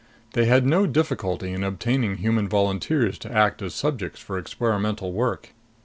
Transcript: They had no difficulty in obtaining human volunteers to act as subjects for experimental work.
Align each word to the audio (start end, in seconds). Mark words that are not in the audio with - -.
They 0.33 0.45
had 0.45 0.65
no 0.65 0.87
difficulty 0.87 1.51
in 1.53 1.63
obtaining 1.63 2.17
human 2.17 2.49
volunteers 2.49 3.19
to 3.19 3.31
act 3.31 3.61
as 3.61 3.75
subjects 3.75 4.19
for 4.19 4.39
experimental 4.39 5.13
work. 5.13 5.49